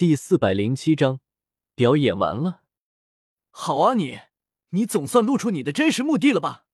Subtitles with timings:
[0.00, 1.20] 第四百零七章，
[1.74, 2.62] 表演完了。
[3.50, 4.18] 好啊，你，
[4.70, 6.64] 你总算露出你的真实目的了吧？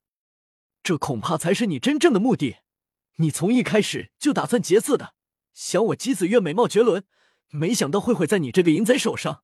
[0.84, 2.58] 这恐怕才是你真正的目的。
[3.17, 5.15] 你从一开始就打算劫色的，
[5.52, 7.04] 想我姬子月美貌绝伦，
[7.49, 9.43] 没想到会毁在你这个淫贼手上，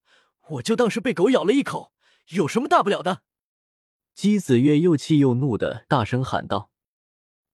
[0.51, 1.93] 我就当是被狗咬了一口，
[2.29, 3.23] 有什么大不了的？
[4.15, 6.71] 姬子月又气又怒的大声喊道：“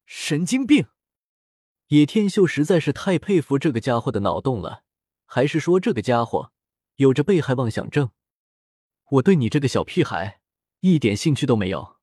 [0.04, 0.88] 神经病！”
[1.88, 4.82] 野天秀实在是太佩服这个家伙的脑洞了，
[5.30, 6.52] 还是说这个家伙
[6.96, 8.10] 有着被害妄想症？
[9.10, 10.40] 我对你这个小屁孩
[10.80, 11.98] 一点兴趣都没有。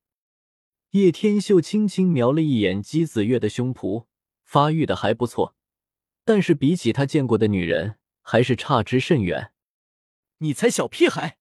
[0.92, 4.06] 叶天秀轻轻瞄了一眼姬子月的胸脯，
[4.44, 5.56] 发育的还不错，
[6.24, 9.52] 但是比起他见过的女人，还是差之甚远。
[10.38, 11.40] 你才小屁孩！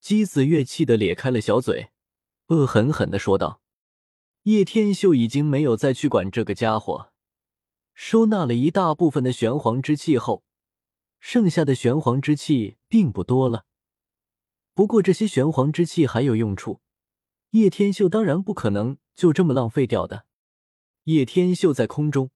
[0.00, 1.90] 姬子月气得咧开了小嘴，
[2.46, 3.60] 恶狠狠的说道。
[4.44, 7.12] 叶天秀已经没有再去管这个家伙。
[7.92, 10.44] 收纳了一大部分的玄黄之气后，
[11.28, 13.66] 剩下的玄黄之气并不多了。
[14.74, 16.80] 不过这些玄黄之气还有用处，
[17.50, 20.26] 叶天秀当然不可能就这么浪费掉的。
[21.02, 22.30] 叶天秀在空中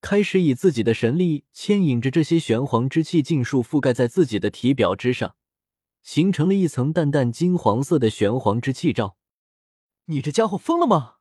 [0.00, 5.36] 开始以自己的神力牵引着这些玄黄之气，尽数覆盖在自己的体表之上，
[6.02, 9.18] 形成了一层淡淡金黄色的玄黄之气罩。
[10.06, 11.16] 你这家伙疯了吗？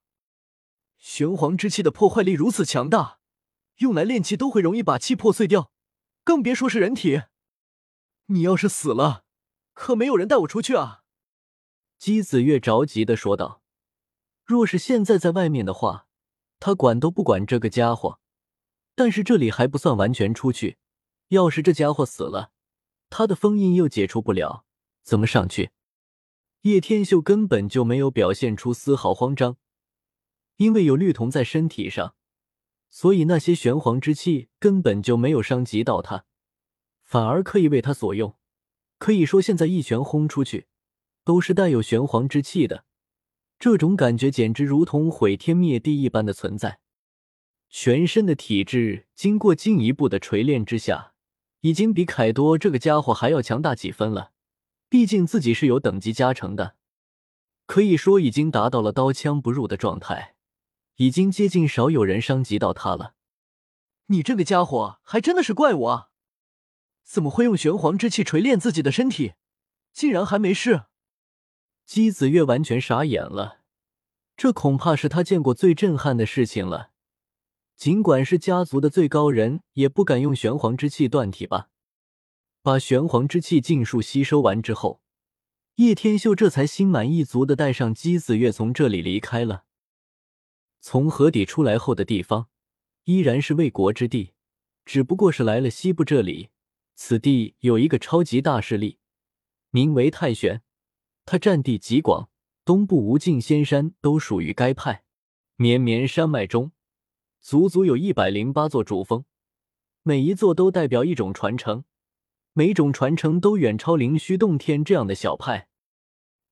[0.98, 3.20] 玄黄之气的破坏力如此强大！
[3.80, 5.74] 用来炼气都会容易把气破碎掉，
[6.24, 7.24] 更别说是人体。
[8.28, 9.26] 你要是死了，
[9.74, 11.04] 可没有人带我出去啊！
[11.98, 13.62] 姬子月着急的说道。
[14.44, 16.08] 若是现在在外面的话，
[16.60, 18.20] 他管都不管这个家伙。
[18.94, 20.78] 但是这里还不算完全出去，
[21.30, 22.52] 要是这家伙死了，
[23.10, 24.66] 他的封印又解除不了，
[25.04, 25.72] 怎么上去？
[26.62, 29.58] 叶天秀根本就没有表现出丝毫慌张，
[30.58, 32.16] 因为有绿铜在身体上。
[32.92, 36.26] 所以那些玄黄之气根本就没有伤及到他，
[37.04, 38.36] 反而可以为他所用。
[39.00, 40.68] 可以说，现在一拳轰出去，
[41.24, 42.86] 都是带有玄黄之气的。
[43.58, 46.80] 这种感觉简直如同毁天灭地一般的存在。
[47.70, 51.14] 全身的体质经过进一步的锤炼之下，
[51.62, 54.34] 已经比凯多这个家伙还要强大几分了。
[54.90, 56.76] 毕竟自己是有等级加成的，
[57.66, 60.36] 可以说已经达到了刀枪不入的状态。
[61.02, 63.16] 已经接近少有人伤及到他了。
[64.06, 66.10] 你这个家伙还真的是怪物啊！
[67.04, 69.34] 怎么会用玄黄之气锤炼自己的身体？
[69.92, 70.84] 竟然还没事！
[71.88, 73.62] 姬子月完全傻眼了，
[74.38, 76.92] 这恐怕是他见过最震撼的事情了。
[77.76, 81.70] 尽管是家族的最高人，也不敢用玄黄之气断体吧？
[82.62, 85.02] 把玄黄之气尽数吸收完之后，
[85.78, 89.64] 叶天秀这才心满意足的带上姬子月从这里离开了。
[90.82, 92.50] 从河底出来后的地方，
[93.04, 94.34] 依然是魏国之地，
[94.84, 96.50] 只不过是来了西部这里。
[96.96, 98.98] 此地有一个超级大势力，
[99.70, 100.64] 名为太玄，
[101.24, 102.30] 它占地极广，
[102.66, 105.04] 东部无尽仙山都属于该派。
[105.56, 106.72] 绵绵山脉中，
[107.40, 109.26] 足足有一百零八座主峰，
[110.02, 111.86] 每一座都代表一种传承，
[112.54, 115.70] 每种传承都远超灵虚洞天这样的小派。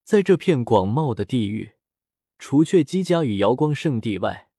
[0.03, 1.78] 在这片广袤的地域。
[2.39, 4.49] 除却姬家与瑶光圣地外，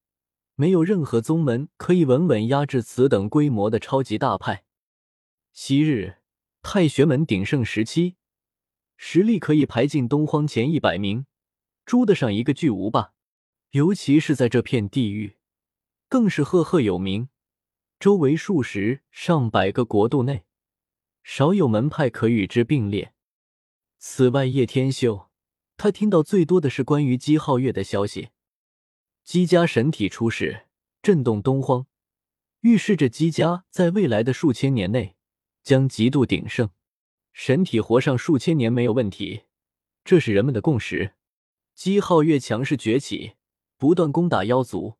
[0.55, 4.65] 没有任何宗门可以稳稳压制此等规模的超级大派。
[5.55, 6.19] 昔日
[6.63, 8.17] 太玄门鼎盛时期，
[8.99, 11.25] 实力可以排进东荒前一百名，
[11.87, 13.15] 猪得上一个巨无霸。
[13.71, 15.37] 尤其是在这片地域，
[16.09, 17.31] 更是赫赫有名。
[17.99, 20.45] 周围数十上百个国度内，
[21.23, 23.15] 少有门派可与之并列。
[23.99, 25.30] 此外，叶天秀。
[25.83, 28.29] 他听到最多的是关于姬皓月的消息，
[29.25, 30.67] 姬家神体出世，
[31.01, 31.87] 震动东荒，
[32.61, 35.17] 预示着姬家在未来的数千年内
[35.63, 36.69] 将极度鼎盛，
[37.33, 39.45] 神体活上数千年没有问题，
[40.05, 41.15] 这是人们的共识。
[41.75, 43.37] 姬皓月强势崛起，
[43.79, 44.99] 不断攻打妖族，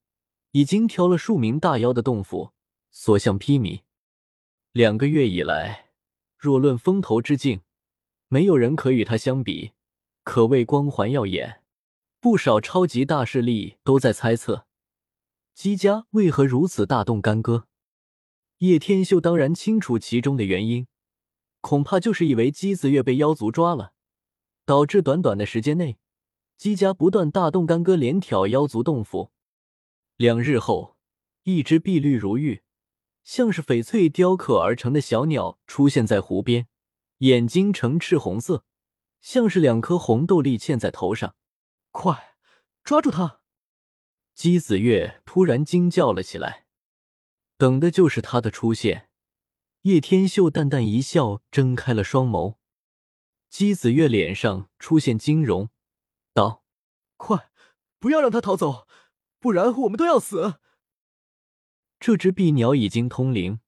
[0.53, 2.53] 已经挑了数名大妖的洞府，
[2.91, 3.83] 所向披靡。
[4.73, 5.91] 两个月以来，
[6.39, 7.61] 若论风头之境，
[8.29, 9.73] 没有人可与他相比。
[10.31, 11.61] 可谓光环耀眼，
[12.21, 14.65] 不少超级大势力都在猜测
[15.55, 17.67] 姬家为何如此大动干戈。
[18.59, 20.87] 叶天秀当然清楚其中的原因，
[21.61, 23.93] 恐怕就是以为姬子月被妖族抓了，
[24.65, 25.99] 导致短短的时间内，
[26.57, 29.33] 姬家不断大动干戈，连挑妖族洞府。
[30.17, 30.97] 两日后，
[31.43, 32.63] 一只碧绿如玉、
[33.25, 36.69] 像是翡翠雕刻而成的小鸟出现在湖边，
[37.19, 38.65] 眼睛呈赤红色。
[39.21, 41.35] 像是两颗红豆粒嵌在头上，
[41.91, 42.37] 快
[42.83, 43.41] 抓住他！
[44.35, 46.67] 姬子月突然惊叫了起来，
[47.57, 49.11] 等的就是他的出现。
[49.83, 52.57] 叶天秀淡淡一笑，睁开了双眸。
[53.49, 55.71] 姬子月脸上出现惊容，
[56.33, 56.65] 道
[57.17, 57.51] ：“快，
[57.99, 58.87] 不要让他逃走，
[59.39, 60.61] 不然我们都要死。”
[62.01, 63.61] 这只碧鸟已经通灵，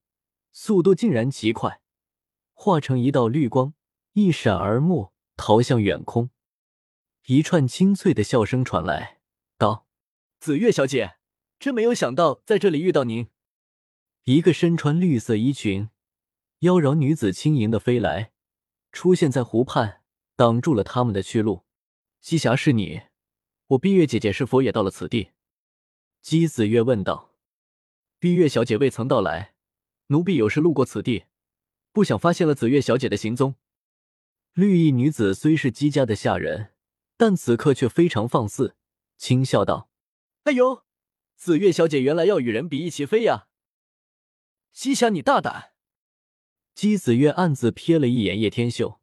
[0.51, 1.81] 速度竟然极快，
[2.53, 3.75] 化成一道绿光，
[4.13, 6.29] 一闪而没，逃向远空。
[7.27, 9.19] 一串清脆的笑声传来，
[9.57, 9.87] 道
[10.39, 11.15] ：“紫月小姐，
[11.59, 13.29] 真没有想到在这里遇到您。”
[14.25, 15.89] 一个身穿绿色衣裙、
[16.59, 18.31] 妖娆女子轻盈的飞来，
[18.91, 20.01] 出现在湖畔，
[20.35, 21.65] 挡住了他们的去路。
[22.21, 23.01] 姬霞，是你？
[23.67, 25.31] 我碧月姐姐是否也到了此地？
[26.21, 27.31] 姬子月问道。
[28.19, 29.55] 碧月小姐未曾到来，
[30.07, 31.25] 奴婢有事路过此地，
[31.91, 33.55] 不想发现了紫月小姐的行踪。
[34.53, 36.73] 绿衣女子虽是姬家的下人，
[37.17, 38.75] 但此刻却非常放肆，
[39.17, 39.89] 轻笑道
[40.45, 40.83] ：“哎呦，
[41.35, 43.47] 紫月小姐原来要与人比翼齐飞呀！
[44.71, 45.73] 姬霞，你大胆！”
[46.75, 48.99] 姬子月暗自瞥了一眼叶天秀，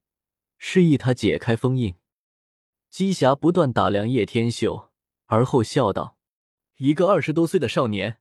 [0.56, 1.96] 示意他解开封印。
[2.88, 4.92] 姬霞不断打量叶天秀，
[5.26, 6.16] 而后笑道
[6.78, 8.18] ：“一个二十多岁的少年。”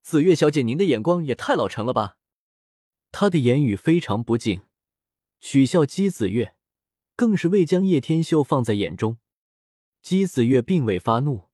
[0.00, 2.16] 紫月小姐，您的眼光也太老成了吧！
[3.12, 4.62] 他的言语非常不敬，
[5.40, 6.54] 取笑姬子月，
[7.20, 9.18] 更是未将叶天秀放在眼中。
[10.00, 11.50] 姬子月并未发怒，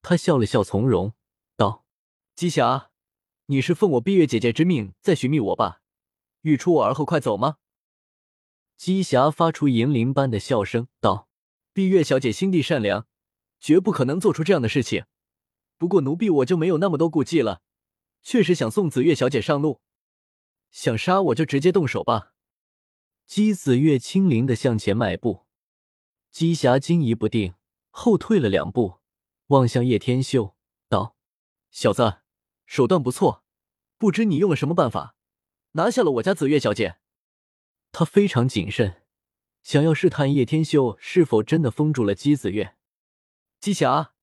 [0.00, 1.12] 他笑了笑，从容
[1.56, 1.84] 道
[2.36, 2.92] ：“姬霞，
[3.46, 5.80] 你是奉我碧月姐姐之命在寻觅我吧？
[6.42, 7.56] 欲出我而后快走吗？”
[8.78, 11.28] 姬霞发出银铃般的笑声道
[11.74, 13.08] ：“碧月小姐心地善良，
[13.58, 15.06] 绝不可能做出这样的事情。
[15.76, 17.62] 不过奴婢我就没有那么多顾忌了。”
[18.22, 19.80] 确实想送紫月小姐上路，
[20.70, 22.34] 想杀我就直接动手吧。
[23.28, 25.44] 姬子月轻灵的向前迈步，
[26.30, 27.52] 姬霞惊疑不定，
[27.90, 29.00] 后退了两步，
[29.48, 30.56] 望向叶天秀
[30.88, 31.14] 道
[31.70, 32.20] ：“小子，
[32.64, 33.44] 手段不错，
[33.98, 35.14] 不知你用了什么办法，
[35.72, 36.96] 拿下了我家紫月小姐。”
[37.92, 39.02] 他非常谨慎，
[39.62, 42.76] 想要试探叶天秀是否真的封住了姬子月。
[43.60, 44.14] 姬霞，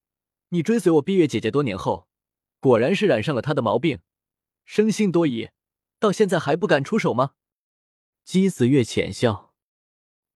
[0.49, 2.07] 你追随我碧月姐姐多年后。
[2.59, 3.99] 果然是染上了她的毛病，
[4.63, 5.51] 生性多疑，
[5.99, 7.35] 到现在还不敢出手吗？
[8.25, 9.53] 姬子月浅笑：“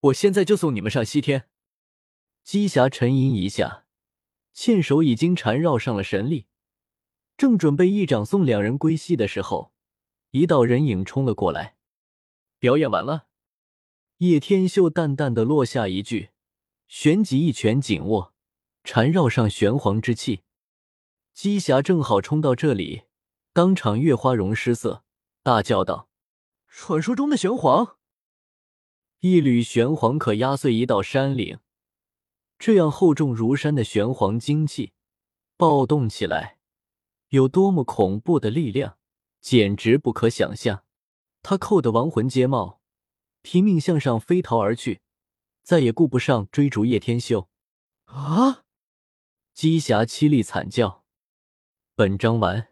[0.02, 1.50] 我现在就送你们上西天。”
[2.46, 3.88] 姬霞沉吟一下，
[4.54, 6.46] 纤手已经缠绕上了神力，
[7.36, 9.74] 正准备一掌送两人归西的时候，
[10.30, 11.78] 一道人影冲了过来。
[12.60, 13.28] 表演完了。
[14.18, 16.30] 叶天秀淡淡的落下一句，
[16.88, 18.36] 旋即一拳紧握，
[18.84, 20.44] 缠绕上玄黄之气。
[21.34, 23.04] 姬霞正好冲到这里，
[23.52, 25.04] 当场月花容失色，
[25.42, 26.09] 大叫道
[26.70, 27.98] ：“传说中的玄黄！
[29.20, 31.60] 一缕玄黄可压碎一道山岭，
[32.58, 34.94] 这样厚重如山的玄黄精气
[35.58, 36.60] 暴动起来，
[37.30, 38.98] 有多么恐怖的力量，
[39.42, 40.86] 简直不可想象。”
[41.42, 42.82] 他扣得亡魂皆冒，
[43.42, 45.02] 拼命向上飞逃而去，
[45.64, 47.50] 再也顾不上追逐叶天秀。
[48.06, 48.64] 啊！
[49.54, 51.04] 姬霞凄厉惨叫。
[51.96, 52.69] 本章完。